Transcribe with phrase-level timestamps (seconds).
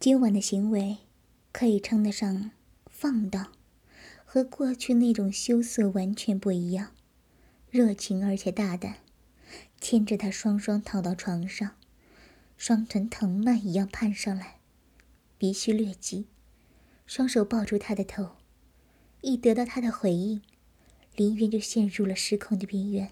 [0.00, 0.96] 今晚的行为
[1.52, 2.52] 可以称得上
[2.86, 3.52] 放荡，
[4.24, 6.92] 和过去那种羞涩完全不一样，
[7.68, 9.00] 热情而且大胆。
[9.78, 11.72] 牵着他双双躺到床上，
[12.56, 14.60] 双臀藤蔓一样攀上来，
[15.36, 16.24] 鼻息略急，
[17.04, 18.36] 双手抱住他的头。
[19.20, 20.40] 一得到他的回应，
[21.14, 23.10] 林渊就陷入了失控的边缘。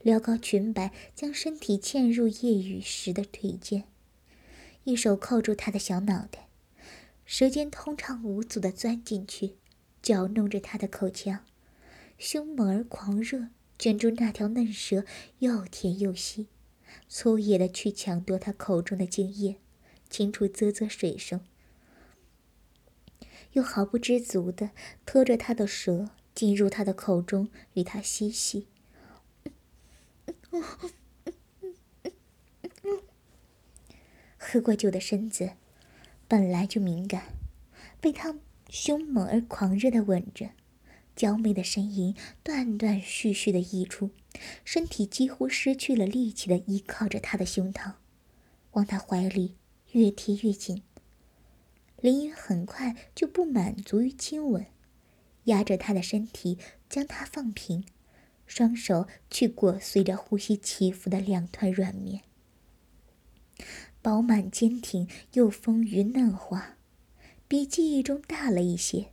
[0.00, 3.84] 撩高裙摆，将身体嵌入夜雨时的腿间，
[4.86, 6.48] 一手扣住他的小脑袋，
[7.24, 9.56] 舌尖通畅无阻地钻进去，
[10.00, 11.44] 搅弄着他的口腔，
[12.16, 13.48] 凶猛而狂热。
[13.76, 15.04] 卷住那条嫩舌，
[15.40, 16.46] 又甜又细，
[17.08, 19.56] 粗野的去抢夺他口中的精液，
[20.08, 21.40] 清出啧啧水声，
[23.52, 24.70] 又毫不知足的
[25.04, 28.68] 拖着他的舌进入他的口中，与他嬉戏。
[34.56, 35.50] 喝过酒的身子
[36.26, 37.34] 本来就敏感，
[38.00, 38.38] 被他
[38.70, 40.48] 凶猛而狂热的吻着。
[41.14, 44.12] 娇媚的呻吟断断续续的溢出，
[44.64, 47.96] 身体几乎失去了力气的依靠着他的胸膛，
[48.72, 49.56] 往他怀里
[49.92, 50.82] 越贴越紧。
[52.00, 54.64] 林云很快就不满足于亲吻，
[55.44, 56.56] 压着他的身体
[56.88, 57.84] 将他放平，
[58.46, 62.22] 双手去裹随着呼吸起伏的两团软绵，
[64.06, 66.76] 饱满坚挺又丰腴嫩滑，
[67.48, 69.08] 比记忆中大了一些。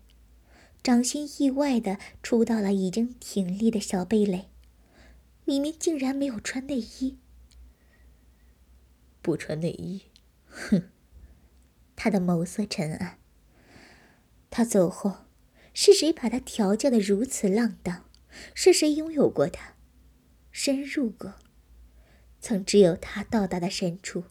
[0.83, 4.49] 掌心意外的触到了已经挺立的小蓓蕾，
[5.45, 7.17] 里面竟然没有穿内衣。
[9.23, 10.03] 不穿内衣，
[10.45, 10.83] 哼！
[11.95, 13.17] 他的眸色沉暗。
[14.51, 15.25] 他走后，
[15.73, 18.05] 是谁把他调教的如此浪荡？
[18.53, 19.73] 是谁拥有过他，
[20.51, 21.33] 深入过？
[22.39, 24.25] 曾只有他到达的深处。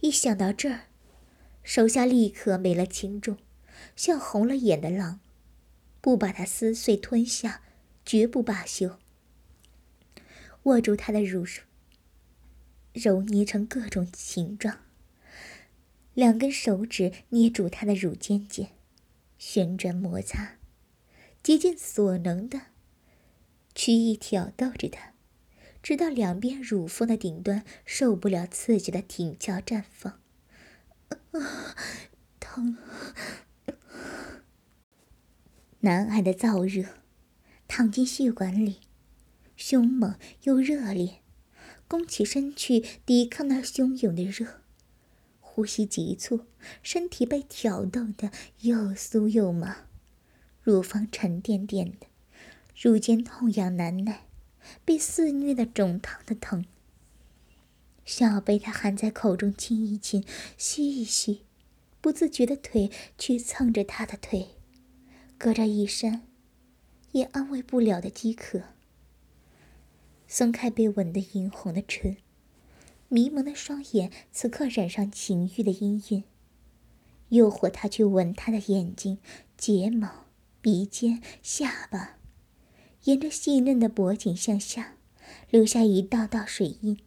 [0.00, 0.86] 一想到这儿，
[1.62, 3.38] 手下立刻没了轻重，
[3.94, 5.20] 像红了眼的狼。
[6.00, 7.62] 不把他撕碎吞下，
[8.06, 8.98] 绝不罢休。
[10.62, 11.62] 握住他的乳手，
[12.92, 14.78] 揉捏成各种形状。
[16.14, 18.70] 两根手指捏住他的乳尖尖，
[19.38, 20.58] 旋转摩擦，
[21.42, 22.60] 竭尽所能的
[23.74, 25.14] 曲意挑逗着他，
[25.88, 30.20] 直到两边乳峰的顶端受不了刺激的挺翘绽放。
[32.38, 32.76] 疼！
[35.80, 36.90] 难挨的燥热，
[37.66, 38.80] 淌进血管里，
[39.56, 41.22] 凶猛又热烈，
[41.88, 44.60] 弓起身去抵抗那汹涌的热，
[45.40, 46.44] 呼吸急促，
[46.82, 49.86] 身体被挑逗的又酥又麻，
[50.62, 52.08] 乳房沉甸甸的，
[52.76, 54.27] 乳尖痛痒难耐，
[54.84, 56.64] 被肆虐的肿烫的疼，
[58.04, 60.24] 想要被他含在口中亲一亲，
[60.56, 61.42] 吸一吸，
[62.00, 64.48] 不自觉的腿去蹭着他的腿。
[65.36, 66.26] 隔着一山，
[67.12, 68.62] 也安慰不了的饥渴。
[70.26, 72.16] 松开被吻得殷红的唇，
[73.08, 76.24] 迷蒙的双眼此刻染上情欲的氤氲，
[77.28, 79.18] 诱惑他去吻他的眼睛、
[79.56, 80.26] 睫毛、
[80.60, 82.17] 鼻尖、下巴，
[83.04, 84.94] 沿着细嫩的脖颈向下，
[85.50, 86.98] 留下一道道水印，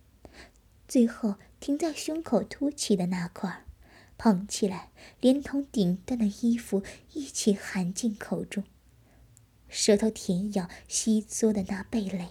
[0.88, 3.66] 最后停在胸口凸起的那块儿。
[4.18, 8.63] 捧起来，连同顶端的衣服一起含进口中，
[9.68, 12.30] 舌头舔咬吸嘬的那贝蕾。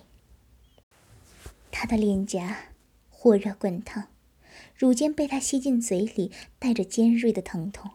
[1.72, 2.74] 他的脸颊
[3.08, 4.06] 火热滚烫，
[4.76, 7.90] 乳尖被他吸进嘴里，带着尖锐的疼痛。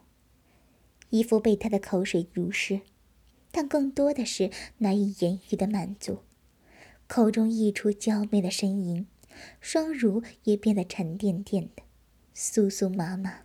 [1.08, 2.82] 衣服被他的口水濡湿，
[3.56, 6.18] 但更多的是难以言喻的满足。
[7.06, 9.06] 口中溢出娇媚的呻吟，
[9.62, 11.82] 双乳也变得沉甸甸的，
[12.34, 13.44] 酥酥麻麻。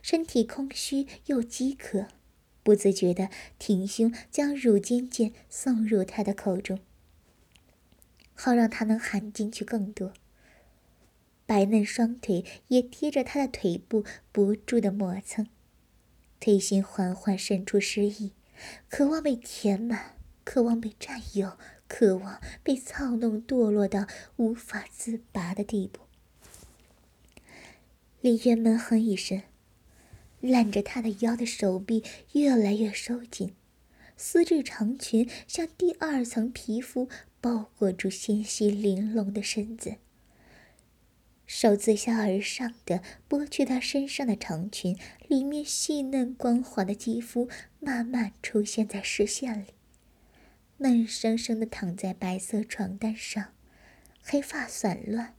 [0.00, 2.06] 身体空虚又饥渴，
[2.62, 3.28] 不自觉的
[3.58, 6.80] 挺胸，将乳尖尖送入他的口中，
[8.32, 10.14] 好让他能含进去更多。
[11.44, 15.46] 白嫩双腿也贴着他的腿部不住的磨蹭，
[16.40, 18.32] 腿心缓缓渗出诗意，
[18.88, 21.56] 渴望被填满，渴望被占有，
[21.88, 24.06] 渴望被操弄堕落到
[24.36, 26.00] 无法自拔的地步。
[28.20, 29.42] 李渊闷哼一声。
[30.40, 33.54] 揽着他的腰的手臂越来越收紧，
[34.14, 37.08] 丝质长裙像第二层皮肤
[37.40, 39.94] 包裹住纤细玲珑的身子。
[41.56, 44.98] 手自下而上的剥去她身上的长裙，
[45.28, 47.48] 里面细嫩光滑的肌肤
[47.78, 49.66] 慢慢出现在视线里，
[50.78, 53.52] 嫩生生的躺在白色床单上，
[54.20, 55.36] 黑发散乱，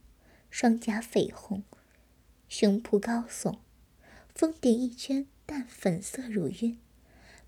[0.49, 1.63] 双颊绯红，
[2.47, 3.57] 胸脯高耸。
[4.33, 6.79] 峰顶一圈淡粉色乳晕，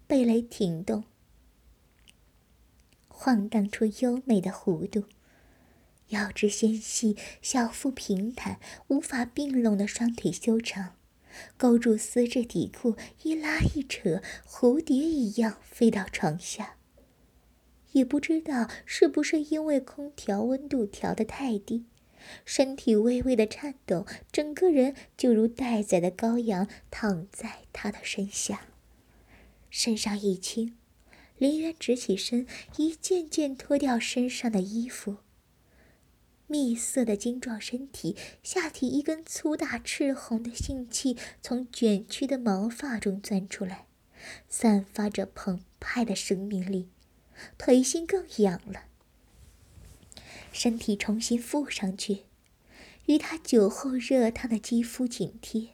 [0.10, 1.06] 蓓蕾挺动，
[3.08, 5.06] 晃荡出优美的弧度。
[6.10, 10.96] 腰肢纤细，小腹平坦，无法并拢的双腿修长，
[11.58, 16.76] 勾住丝质底裤，一拉一扯，蝴蝶一样飞到床下。
[17.92, 21.86] 也不知道是不是因为空调温度调得太低。
[22.44, 28.68] 身体微微的颤抖，整个人就如待宰的羔羊躺在他的身下。
[29.70, 30.76] 身上一轻，
[31.38, 32.46] 林渊直起身，
[32.78, 35.18] 一件件脱掉身上的衣服。
[36.48, 43.86] 蜜色的精壮身体，下体一根粗大赤红的性器从卷曲的毛发中钻出来，
[44.48, 46.90] 散发着澎湃的生命力，
[47.58, 48.86] 腿心更痒了。
[50.54, 52.24] 身体重新附上去，
[53.06, 55.72] 与他酒后热烫的肌肤紧贴。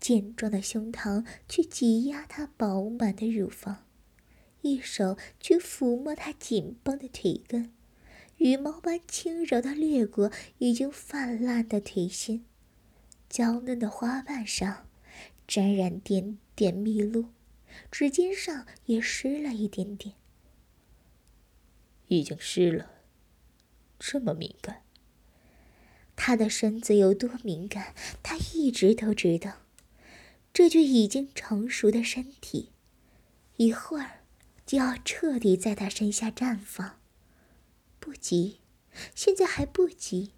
[0.00, 3.86] 健壮的胸膛去挤压他饱满的乳房，
[4.62, 7.72] 一手去抚摸他紧绷的腿根，
[8.42, 12.44] 羽毛般轻柔的掠过已经泛滥的腿心，
[13.28, 14.88] 娇嫩的花瓣上
[15.46, 17.26] 沾染点点蜜露，
[17.88, 20.16] 指尖上也湿了一点点，
[22.08, 22.90] 已经湿了。
[24.00, 24.82] 这么敏感，
[26.16, 27.94] 他的身子有多敏感，
[28.24, 29.58] 他一直都知道。
[30.52, 32.70] 这具已经成熟的身体，
[33.58, 34.24] 一会儿
[34.66, 36.98] 就要彻底在他身下绽放。
[38.02, 38.58] 不急，
[39.14, 40.32] 现在还不急。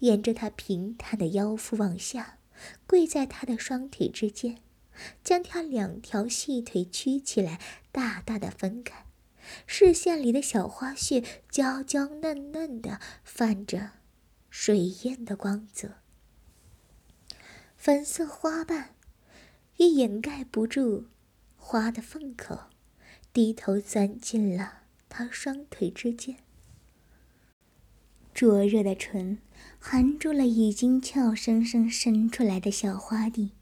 [0.00, 2.38] 沿着他平坦的腰腹往下，
[2.86, 4.58] 跪在他的双腿之间，
[5.24, 7.58] 将他两条细腿曲起来，
[7.90, 9.06] 大大的分开。
[9.66, 13.92] 视线里的小花穴，娇娇嫩嫩的，泛着
[14.50, 15.94] 水艳的光泽。
[17.74, 18.94] 粉色花瓣
[19.76, 21.06] 也掩盖不住
[21.56, 22.64] 花的缝口，
[23.32, 26.36] 低头钻进了他双腿之间。
[28.36, 29.38] 灼热的唇
[29.78, 33.52] 含住了已经俏生生伸出来的小花蒂，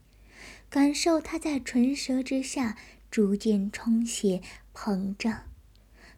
[0.69, 2.77] 感受它在唇舌之下
[3.09, 4.43] 逐渐充血
[4.75, 5.43] 膨胀。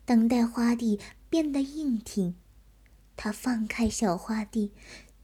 [0.07, 0.99] 等待花蒂
[1.29, 2.35] 变得硬挺，
[3.15, 4.73] 他放开小花蒂，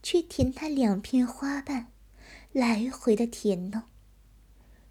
[0.03, 1.87] 却舔它两片花瓣，
[2.53, 3.85] 来回的舔弄。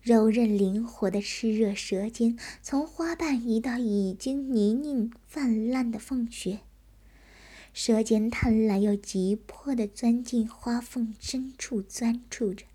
[0.02, 6.62] 柔韧灵活的湿热舌尖从花瓣移到已经泥泞泛滥的缝穴，
[7.74, 12.66] 舌尖贪婪又急迫的钻进花缝深处钻住着，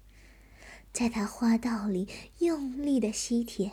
[0.93, 2.09] 在他花道里
[2.39, 3.73] 用力的吸舔。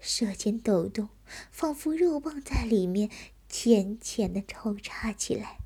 [0.00, 1.10] 舌尖抖动，
[1.50, 3.10] 仿佛肉棒在里面
[3.48, 5.58] 浅浅的抽插起来。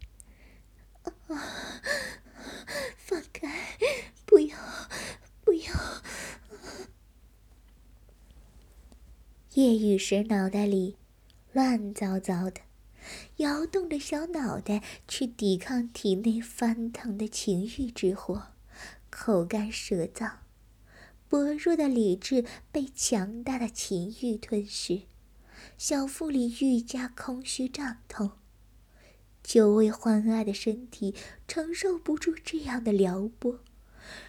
[1.03, 1.83] 啊！
[2.97, 3.79] 放开！
[4.27, 4.57] 不要！
[5.45, 5.73] 不要！
[9.55, 10.97] 夜雨时脑袋里
[11.53, 12.61] 乱糟糟的，
[13.37, 18.49] 摇动着小脑袋去抵抗体内翻腾的情欲之火，
[19.11, 20.31] 口干舌燥。
[21.29, 25.03] 薄弱的理智被强大的情欲吞噬，
[25.77, 28.33] 小腹里愈加空虚胀痛，
[29.43, 31.15] 久未欢爱的身体
[31.49, 33.59] 承受不住这样的撩拨，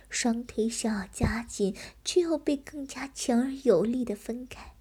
[0.09, 4.74] 双腿想要夹紧，却又被更加强而有力的分开，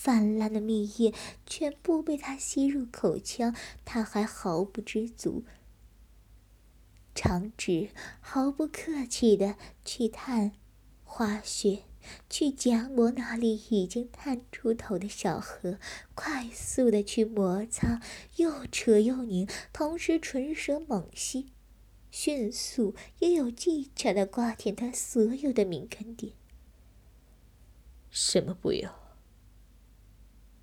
[0.00, 1.12] 泛滥的蜜液
[1.44, 3.52] 全部被他吸入口腔，
[3.84, 5.42] 他还毫不知足，
[7.16, 7.88] 长指
[8.20, 10.52] 毫不客气的去探。
[11.02, 11.82] 花穴，
[12.30, 15.80] 去夹磨那里已经探出头的小河，
[16.14, 18.00] 快速的去摩擦，
[18.36, 21.46] 又扯又拧，同时唇舌猛吸，
[22.12, 26.34] 迅速也有技巧的刮舔他所有的敏感点。
[28.10, 29.07] 什么不要？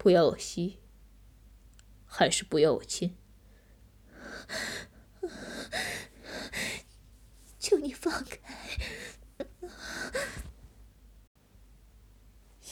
[0.06, 0.78] 不要我吸，
[2.06, 3.16] 还是不要我亲？
[7.58, 9.48] 求你放开！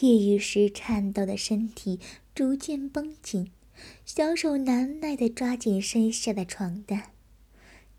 [0.02, 2.00] 夜雨时颤抖的身体
[2.36, 3.52] 逐渐绷紧，
[4.06, 7.14] 小手难耐地抓紧身下的床单，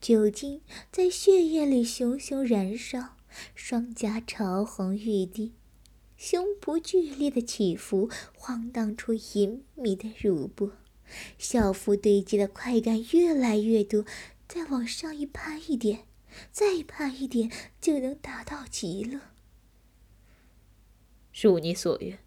[0.00, 0.60] 酒精
[0.92, 3.16] 在血液里熊熊燃烧，
[3.56, 5.54] 双颊潮红欲滴，
[6.16, 10.72] 胸脯剧烈的起伏，晃荡出隐秘的乳波，
[11.38, 14.04] 小腹堆积的快感越来越多，
[14.48, 16.06] 再往上一攀一点，
[16.50, 19.20] 再攀一点，就能达到极乐。
[21.42, 22.20] 如你所愿，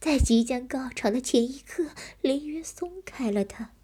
[0.00, 3.74] 在即将高潮的前一刻，林云松开了他，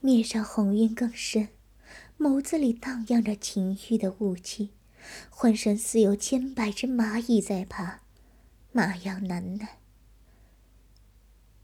[0.00, 1.48] 面上红晕更深，
[2.16, 4.70] 眸子里荡漾着情欲的雾气，
[5.30, 8.00] 浑身似有千百只蚂蚁在爬，
[8.72, 9.78] 麻痒难耐。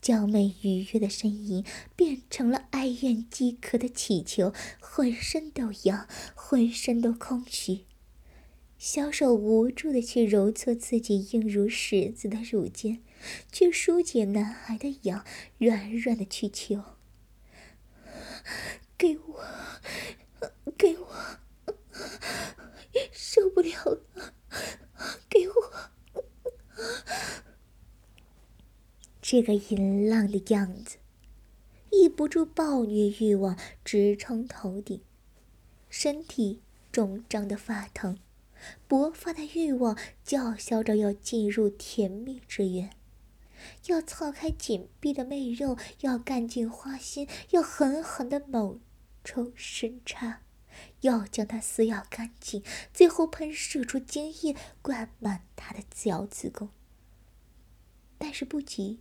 [0.01, 7.87] 娇媚愉悦的呻吟变成了哀怨饥渴的乞求，浑身都痒，浑身都空虚。
[8.79, 13.01] 小手无助的去揉搓自己硬如石子的乳尖，
[13.53, 15.25] 去疏解男孩的痒，
[15.59, 16.83] 软软的去求
[18.99, 19.45] ：“给我，
[20.77, 21.07] 给我，
[23.13, 24.35] 受不了了，
[25.31, 25.55] 给我！”
[29.33, 30.99] 这个淫浪的样子，
[31.91, 35.01] 抑不住暴虐欲望直冲头顶，
[35.89, 36.61] 身体
[36.93, 38.19] 肿胀的发疼。
[38.87, 42.91] 勃发的欲望叫嚣着要进入甜蜜之源，
[43.87, 48.81] 要撬开紧闭的媚肉，要干尽花心，要狠狠的猛
[49.25, 50.43] 抽深插，
[51.01, 52.63] 要将它撕咬干净，
[52.93, 56.69] 最后喷射出精液，灌满他的小子宫。
[58.19, 59.01] 但是不急，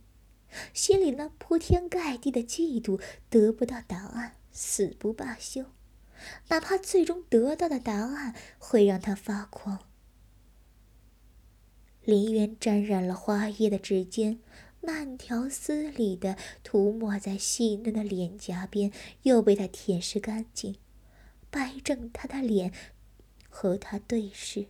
[0.72, 5.66] 心里那铺天盖地的嫉妒得不到答案，死不罢休。
[6.48, 9.80] 哪怕最终得到的答案会让他发狂。
[12.04, 14.40] 林渊沾染了花叶的指尖，
[14.80, 18.92] 慢条斯理的涂抹在细嫩的脸颊边，
[19.22, 20.76] 又被他舔舐干净，
[21.50, 22.72] 掰正他的脸，
[23.48, 24.66] 和他对视。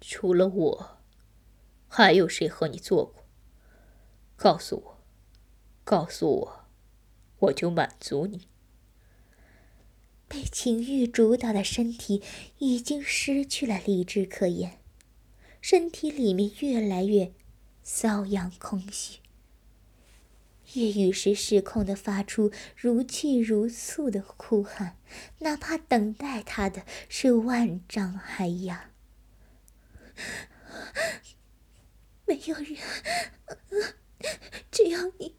[0.00, 0.99] 除了我，
[1.92, 3.24] 还有谁和你做过？
[4.36, 4.98] 告诉我，
[5.82, 6.64] 告诉我，
[7.40, 8.46] 我就满足你。
[10.28, 12.22] 被情欲主导的身体
[12.58, 14.78] 已经失去了理智可言，
[15.60, 17.32] 身体里面越来越
[17.84, 19.18] 瘙痒空虚。
[20.74, 24.96] 夜雨时失控的发出如泣如诉的哭喊，
[25.40, 28.92] 哪怕等待他的是万丈海洋。
[32.30, 32.76] 没有人，
[34.70, 35.34] 只要你，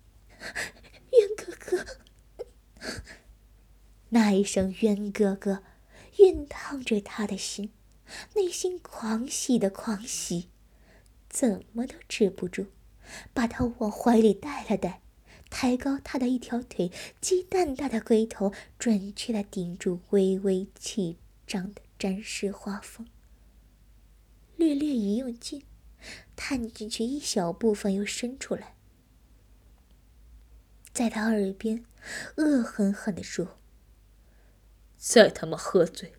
[1.13, 1.85] 渊哥哥。
[4.09, 5.63] 那一声“渊哥哥”，
[6.17, 7.71] 熨烫着他的心，
[8.35, 10.49] 内心狂喜的狂喜，
[11.29, 12.65] 怎么都止不住，
[13.33, 15.01] 把他往怀里带了带，
[15.49, 21.17] 抬高他的一条腿，鸡蛋大的龟头准确的顶住微微气
[21.47, 23.07] 张的沾湿花缝，
[24.57, 25.63] 略略一用劲，
[26.43, 28.75] 探进去一小部分，又伸出来，
[30.91, 31.85] 在他耳边
[32.37, 33.59] 恶狠狠地说。
[34.97, 36.13] 再他妈喝醉，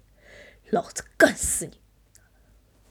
[0.71, 1.81] 老子干死你！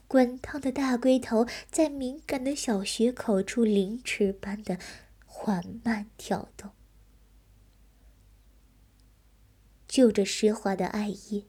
[0.06, 4.78] 滚烫的大龟头在敏感的小穴口处凌迟般的
[5.24, 6.72] 缓慢跳动，
[9.88, 11.46] 就着湿滑的艾叶，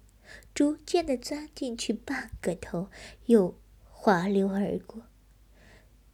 [0.55, 2.89] 逐渐的钻进去半个头，
[3.25, 5.03] 又滑流而过，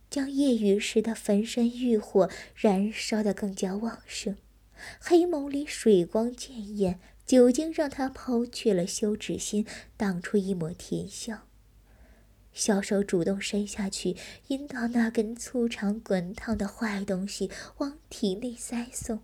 [0.10, 4.36] 将夜雨时的焚身欲火燃烧的更加旺盛，
[5.00, 6.98] 黑眸里水光潋滟。
[7.26, 9.64] 酒精让他抛却了羞耻心，
[9.96, 11.46] 荡出一抹甜笑。
[12.52, 19.22] 小手主动伸下去，引导那根粗长滚烫的坏东西往体内塞送，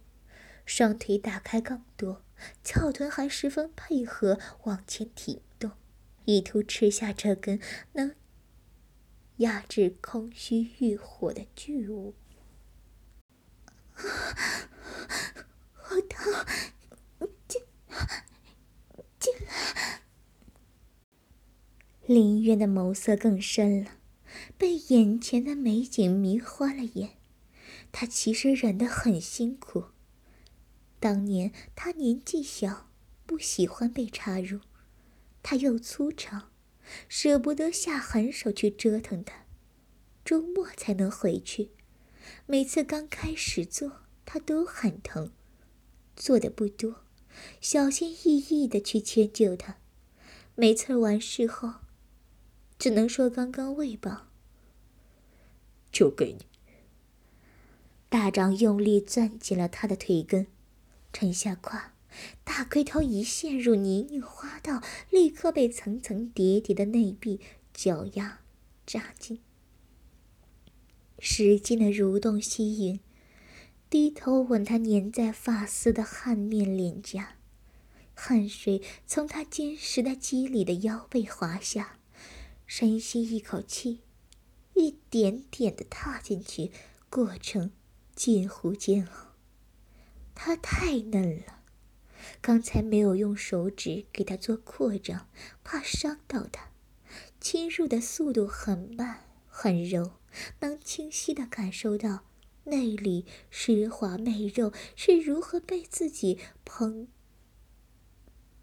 [0.67, 2.21] 双腿打开更多，
[2.63, 5.71] 翘臀还十分配合往前挺动，
[6.25, 7.59] 意图吃下这根
[7.93, 8.13] 能
[9.37, 12.13] 压制空虚欲火的巨物。
[13.93, 14.05] 好
[16.09, 16.45] 疼！
[19.19, 20.01] 进来！
[22.05, 23.91] 林渊的眸色更深了，
[24.57, 27.17] 被眼前的美景迷花了眼。
[27.91, 29.85] 他其实忍得很辛苦。
[30.99, 32.91] 当年他年纪小，
[33.25, 34.59] 不喜欢被插入，
[35.41, 36.51] 他又粗长，
[37.07, 39.45] 舍不得下狠手去折腾他。
[40.23, 41.69] 周末才能回去，
[42.45, 45.31] 每次刚开始做，他都很疼，
[46.15, 47.03] 做的不多。
[47.59, 49.77] 小心翼翼的去迁就他，
[50.55, 51.75] 每次完事后，
[52.79, 54.27] 只能说刚刚喂饱。
[55.91, 56.45] 就给你。
[58.09, 60.47] 大掌用力攥紧了他的腿根，
[61.11, 61.93] 沉下胯，
[62.43, 67.39] 大龟头一陷入泥泞花道，立刻被层层叠叠的内壁
[67.73, 68.41] 脚丫
[68.85, 69.39] 扎进，
[71.19, 72.99] 使劲的蠕动吸吮。
[73.87, 77.37] 低头吻他粘在发丝的汗面脸颊，
[78.13, 81.99] 汗水从他坚实的肌理的腰背滑下，
[82.65, 84.01] 深吸一口气，
[84.73, 86.71] 一点点的踏进去，
[87.09, 87.71] 过程
[88.15, 89.35] 近乎煎熬。
[90.33, 91.54] 他太嫩了，
[92.41, 95.27] 刚才没有用手指给他做扩张，
[95.63, 96.69] 怕伤到他。
[97.39, 100.13] 侵入的速度很慢，很柔，
[100.59, 102.25] 能清晰的感受到
[102.65, 107.07] 内里湿滑媚肉是如何被自己碰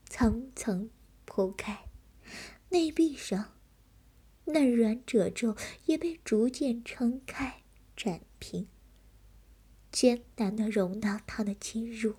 [0.09, 0.91] 层层
[1.25, 1.87] 铺开，
[2.71, 3.53] 内壁上
[4.47, 7.63] 嫩软褶皱也被逐渐撑开、
[7.97, 8.67] 展平，
[9.91, 12.17] 艰难的容纳他的侵入。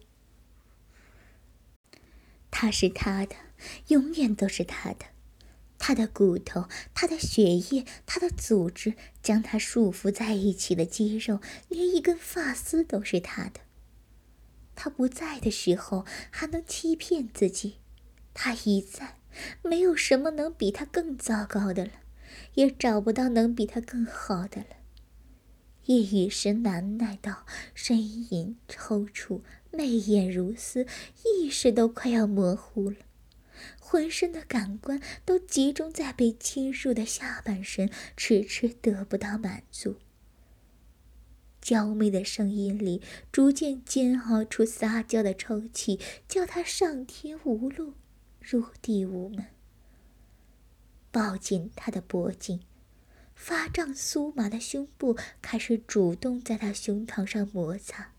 [2.64, 3.36] 他是他的，
[3.88, 5.08] 永远都是他的。
[5.78, 13.60] 他的骨头，他的血液，他的组织，将他束缚在一起的肌肉，连一根发丝都是他的。
[14.76, 17.80] 他不在的时候还能欺骗自己，
[18.34, 19.18] 他一在，
[19.62, 21.92] 没有什么能比他更糟糕的了，
[22.54, 24.68] 也找不到能比他更好的了。
[25.88, 29.42] 夜雨时难耐到呻吟、抽搐。
[29.76, 30.86] 媚眼如丝，
[31.26, 32.98] 意识都快要模糊了，
[33.80, 39.98] 浑身的感官都集中在被侵入的下半身，迟迟得不到满足。
[41.60, 43.02] 娇媚的声音里
[43.32, 47.94] 逐渐煎熬出撒娇的抽泣，叫他上天无路，
[48.40, 49.48] 入地无门。
[51.10, 52.62] 抱紧他的脖颈，
[53.34, 58.13] 发胀酥麻的胸部开始主动在他胸膛上摩擦。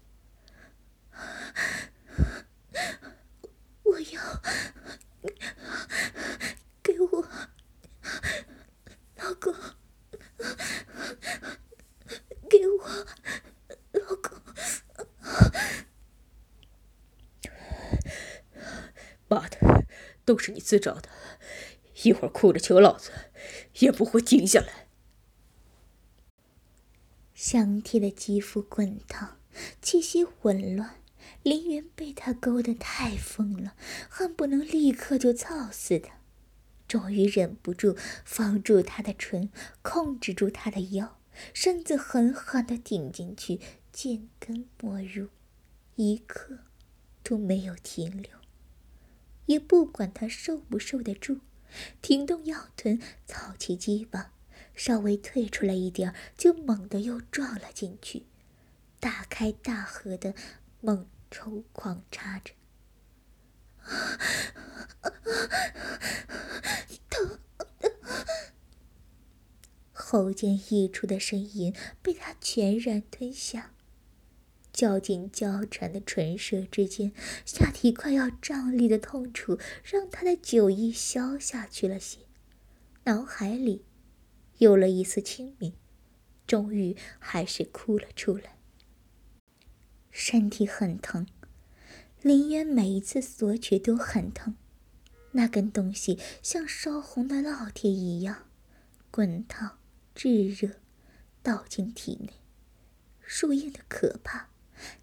[3.83, 4.43] 我要
[6.83, 7.29] 给我
[9.17, 9.55] 老公，
[12.49, 12.89] 给我
[13.93, 14.41] 老公。
[19.29, 19.87] 妈的，
[20.25, 21.09] 都是你自找的！
[22.03, 23.11] 一会儿哭着求老子，
[23.79, 24.89] 也不会停下来。
[27.35, 29.41] 香甜的肌肤滚烫，
[29.81, 31.03] 气息紊乱。
[31.45, 33.77] 林渊被他勾得太疯了，
[34.09, 36.15] 恨不能立刻就操死他。
[36.89, 39.51] 终于忍不住，放住他的唇，
[39.83, 41.19] 控制住他的腰，
[41.53, 43.61] 身子狠狠地顶进去，
[43.93, 45.29] 见根没入，
[45.97, 46.61] 一刻
[47.23, 48.31] 都没有停留。
[49.45, 51.41] 也不管他受不受得住，
[52.01, 54.33] 停动腰臀，操起鸡巴，
[54.75, 58.25] 稍微退出来一点就猛地又撞了进去，
[58.99, 60.35] 大开大合的
[60.81, 61.07] 猛。
[61.37, 62.55] 抽狂插着，
[67.11, 67.41] 疼！
[69.93, 73.75] 喉间溢出的呻吟被他全然吞下，
[74.73, 77.13] 较紧交缠的唇舌之间，
[77.45, 82.21] 下体快要胀裂的痛楚让他的酒意消下去了些，
[83.07, 83.85] 脑海里
[84.59, 85.75] 有了一丝清明，
[86.47, 88.54] 终于还是哭了出来。
[90.17, 91.27] 身体很疼，
[92.23, 94.55] 林渊每一次索取都很疼，
[95.33, 98.47] 那根东西像烧红的烙铁一样，
[99.11, 99.77] 滚烫
[100.15, 100.77] 炙热，
[101.43, 102.31] 倒进体内，
[103.21, 104.51] 树硬的可怕，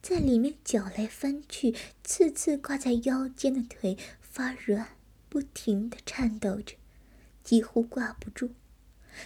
[0.02, 4.96] 在里面搅来翻去，次次挂在腰间的腿发软，
[5.28, 6.78] 不停的颤抖着，
[7.44, 8.54] 几乎挂不住。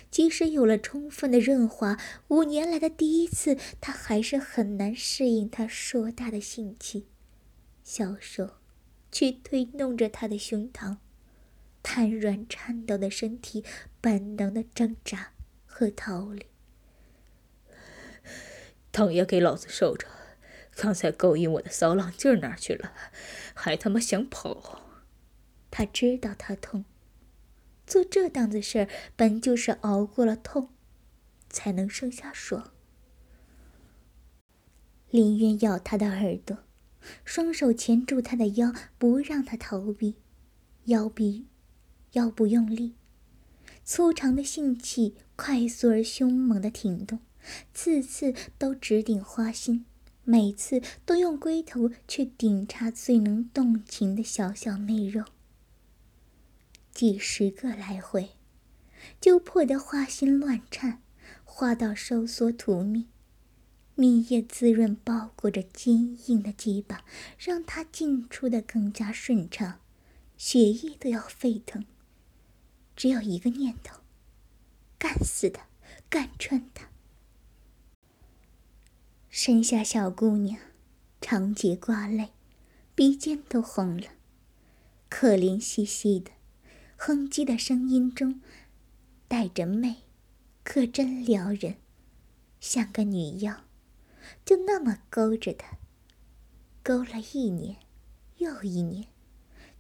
[0.10, 1.98] 即使有了充分的润滑，
[2.30, 7.08] 五年来的第一次，他还是很难适应他硕大的性器。
[7.84, 8.56] 小手
[9.12, 10.98] 去推弄着他的胸膛，
[11.84, 13.64] 瘫软颤抖的身体
[14.02, 15.32] 本能的挣扎
[15.66, 16.46] 和逃离。
[18.92, 20.08] 疼也给老子受着！
[20.78, 22.94] 刚才勾引我的骚浪劲儿哪去了？
[23.54, 24.82] 还他妈想跑？
[25.70, 26.86] 他知道他痛。
[27.88, 30.70] 做这档子事儿，本就是熬过了痛，
[31.50, 32.72] 才能剩下爽。
[35.12, 36.58] 林渊咬他的耳朵，
[37.24, 40.16] 双手钳住他的腰，不让他逃避。
[40.86, 41.48] 腰臂，
[42.14, 42.96] 腰部用力，
[43.84, 47.20] 粗长的性器快速而凶猛的挺动，
[47.74, 49.86] 次次都直顶花心，
[50.24, 55.24] 每次都用龟头去顶插最能动情的小小内肉。
[56.96, 58.30] 几十个来回，
[59.20, 61.02] 就破得花心乱颤，
[61.44, 63.10] 花到收缩吐蜜，
[63.96, 67.04] 蜜液滋润包裹着坚硬的鸡巴，
[67.38, 69.82] 让它进出的更加顺畅，
[70.38, 71.84] 血液都要沸腾。
[72.96, 74.00] 只有一个念头：
[74.98, 75.68] 干死他，
[76.10, 76.88] 干穿他。
[79.30, 80.58] 身下小姑娘，
[81.20, 82.30] 长睫挂泪，
[82.96, 84.08] 鼻尖都红了，
[85.10, 86.32] 可怜兮兮的。
[86.98, 88.42] 哼唧的声音中
[89.28, 89.98] 带着媚，
[90.64, 91.76] 可真撩人，
[92.60, 93.66] 像个女妖。
[94.44, 95.78] 就那么勾着他，
[96.82, 97.78] 勾了一年，
[98.38, 99.06] 又一年，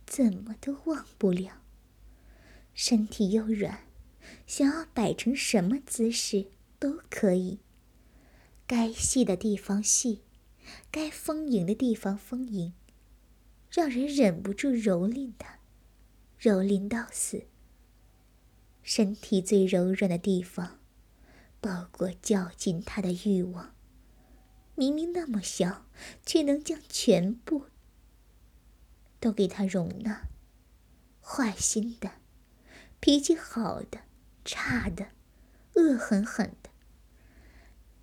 [0.05, 1.61] 怎么都忘不了。
[2.73, 3.85] 身体又软，
[4.45, 6.47] 想要摆成什么姿势
[6.77, 7.59] 都可以。
[8.67, 10.21] 该细的地方细，
[10.91, 12.73] 该丰盈的地方丰盈，
[13.71, 15.59] 让人忍不住蹂躏它，
[16.45, 17.47] 蹂躏到死。
[18.83, 20.79] 身体最柔软的地方，
[21.59, 23.73] 包裹较劲他的欲望。
[24.75, 25.87] 明明那么小，
[26.23, 27.65] 却能将全部
[29.19, 30.27] 都给他容纳。
[31.19, 32.11] 坏心的，
[32.99, 34.01] 脾气好的，
[34.43, 35.07] 差的，
[35.73, 36.69] 恶狠狠的。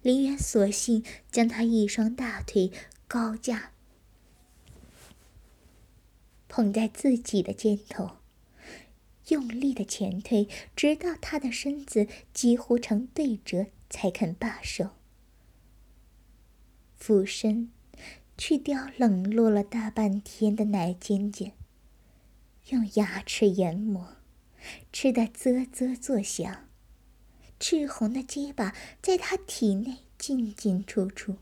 [0.01, 2.73] 林渊索性将他一双大腿
[3.07, 3.71] 高架
[6.49, 8.17] 捧在自己的肩头，
[9.29, 14.91] 用力的前推，直到他的身子几乎成对折，才肯罢手。
[16.97, 17.71] 俯身
[18.39, 21.53] 去叼冷落了大半天的奶尖尖，
[22.69, 24.17] 用牙齿研磨，
[24.93, 26.69] 吃得啧啧作响。
[27.59, 31.37] 赤红的结巴在他体内进进出出，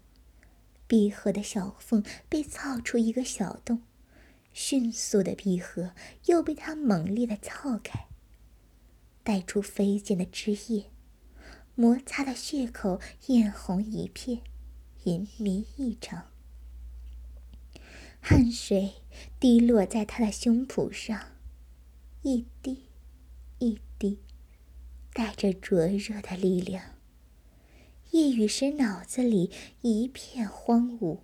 [0.87, 3.83] 闭合的小缝被操出一个小洞，
[4.53, 5.93] 迅速的闭合
[6.27, 8.07] 又被他猛烈的撬开，
[9.23, 10.87] 带出飞溅的汁液，
[11.75, 14.43] 摩擦的血口艳红一片，
[15.05, 16.27] 淫迷异常。
[18.21, 18.95] 汗水
[19.39, 21.19] 滴落在他的胸脯上，
[22.23, 22.85] 一滴，
[23.59, 24.19] 一滴。
[25.13, 26.95] 带着灼热的力量。
[28.13, 31.19] 夜雨时脑子里一片荒芜，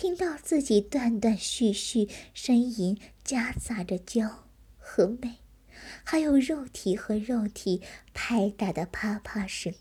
[0.00, 4.46] 听到自己断断续续呻吟，夹杂着娇
[4.78, 5.34] 和媚，
[6.02, 7.82] 还有肉体和肉体
[8.14, 9.74] 拍打的啪啪声，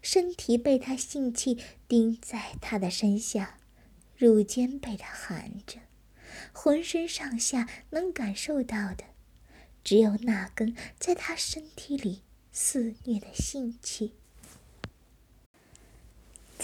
[0.00, 3.58] 身体被他性器钉在他的身下，
[4.16, 5.78] 乳尖被他含着，
[6.54, 9.04] 浑身上下能感受到的，
[9.84, 12.22] 只有那根在他身体里。
[12.50, 14.14] 肆虐的性气，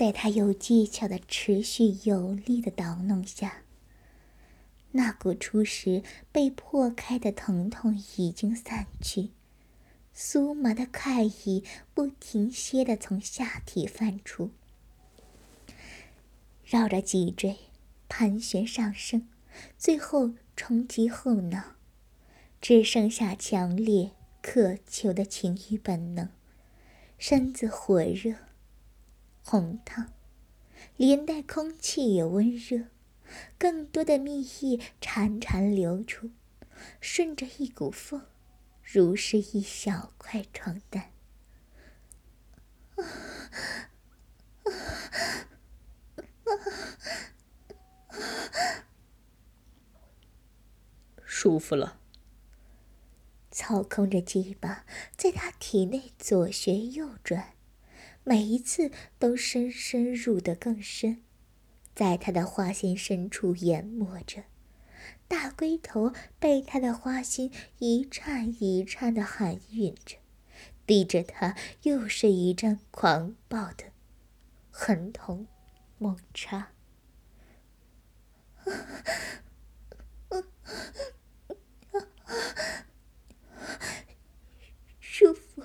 [0.00, 3.64] 在他有技巧的持续有力的捣弄下，
[4.92, 9.28] 那股初时被破开的疼痛已经散去，
[10.16, 14.52] 酥麻的快意不停歇的从下体泛出，
[16.64, 17.58] 绕着脊椎
[18.08, 19.28] 盘旋上升，
[19.76, 21.74] 最后冲击后脑，
[22.58, 24.12] 只剩下强烈。
[24.40, 26.30] 渴求的情欲本能，
[27.18, 28.36] 身子火热、
[29.50, 30.12] 红烫，
[30.96, 32.84] 连带空气也温热，
[33.58, 36.30] 更多的蜜意潺潺流出，
[37.00, 38.24] 顺着一股风，
[38.80, 41.10] 如是一小块床单。
[51.24, 51.98] 舒服了。
[53.50, 54.84] 操控着鸡巴
[55.16, 57.54] 在他体内左旋右转，
[58.30, 61.20] 每一次都深深入得更深，
[61.96, 64.44] 在他的花心深处淹没着。
[65.26, 70.18] 大龟头被他的花心一颤一颤的含吮着，
[70.86, 73.86] 逼着他又是一阵狂暴的
[74.70, 75.48] 横捅
[75.98, 76.68] 猛插。
[85.00, 85.64] 舒服，好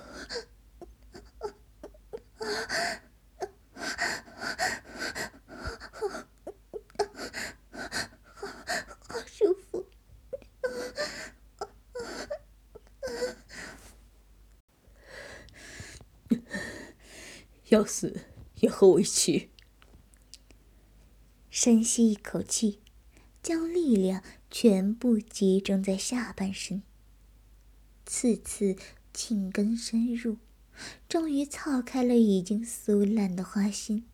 [9.08, 9.86] 好舒服
[17.68, 18.20] 要死
[18.60, 19.50] 也和我一起。
[21.50, 22.80] 深吸一口气，
[23.42, 26.82] 将力量全部集中在下半身。
[28.04, 28.76] 次次
[29.12, 30.36] 紧根深入，
[31.08, 34.06] 终于操开了已经酥烂的花心，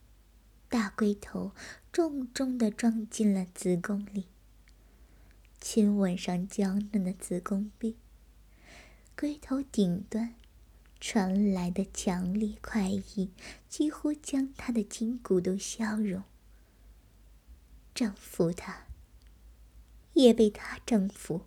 [0.68, 1.52] 大龟头
[1.92, 4.26] 重重的撞进了子宫里。
[5.60, 7.96] 亲吻上娇嫩的子宫壁，
[9.16, 10.34] 龟头顶端
[10.98, 13.30] 传来的强烈快意，
[13.68, 16.22] 几乎将她的筋骨都消融。
[17.94, 18.86] 征服她，
[20.14, 21.46] 也被她征服。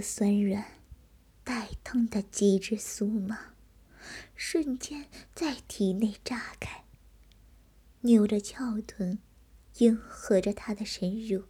[0.00, 0.64] 酸软、
[1.42, 3.54] 带痛的极致酥麻，
[4.34, 6.84] 瞬间在体内炸开，
[8.00, 9.18] 扭着翘臀，
[9.78, 11.44] 迎合着他的深入，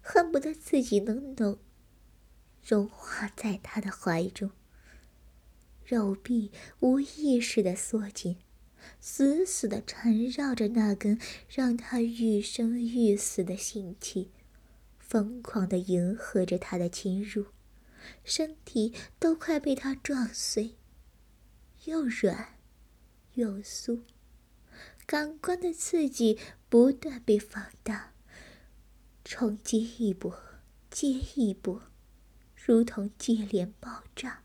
[0.00, 1.58] 恨不得自己能能
[2.64, 4.50] 融化在他的怀中。
[5.84, 8.36] 肉臂无意识的缩紧，
[9.00, 14.30] 死死的缠绕着那根让他欲生欲死的性器，
[15.12, 17.48] 疯狂的迎合着他的侵入，
[18.24, 20.78] 身体都快被他撞碎。
[21.84, 22.54] 又软，
[23.34, 24.04] 又酥，
[25.04, 26.38] 感官的刺激
[26.70, 28.14] 不断被放大，
[29.22, 30.34] 冲击一波
[30.90, 31.82] 接一波，
[32.56, 34.42] 如同接连爆炸。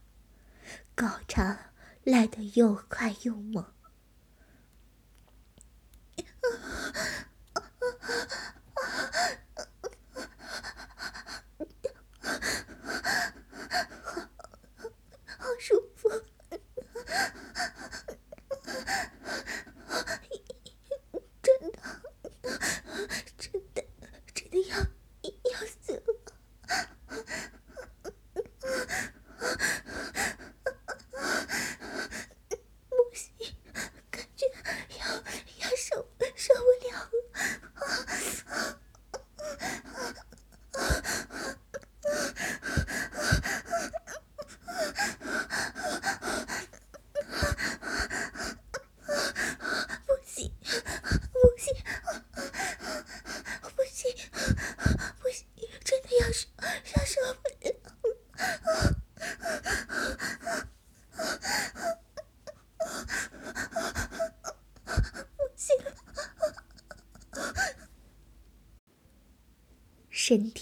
[0.93, 1.57] 高潮
[2.03, 3.65] 来得又快又猛。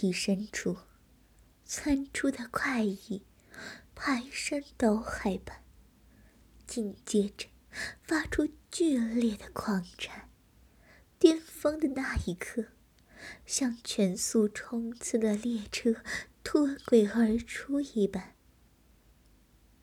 [0.06, 0.78] 体深处
[1.66, 3.24] 窜出的快意，
[3.96, 5.64] 排山倒海般，
[6.68, 7.48] 紧接着
[8.04, 10.30] 发出剧烈的狂颤。
[11.18, 12.66] 巅峰的那一刻，
[13.48, 15.96] 像全速冲刺的列车
[16.44, 18.36] 脱轨而出一般，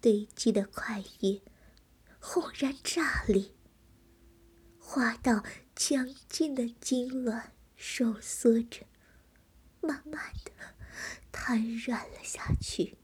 [0.00, 1.42] 堆积的快意
[2.20, 3.50] 轰然炸裂，
[4.78, 5.42] 滑到
[5.74, 8.86] 强劲的痉挛收缩着。
[9.82, 10.52] 慢慢的
[11.32, 12.96] 瘫软了下去，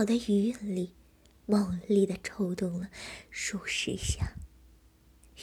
[0.00, 0.94] 我的余韵里，
[1.44, 2.88] 猛烈的抽动了
[3.28, 4.34] 数十下，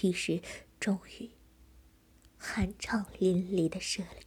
[0.01, 0.41] 于是
[0.79, 1.29] 终于
[2.41, 4.19] 酣畅淋漓的射了。